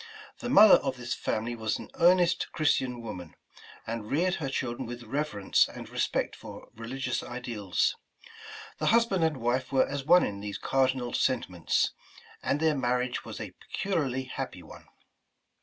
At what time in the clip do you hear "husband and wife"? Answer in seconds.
8.87-9.71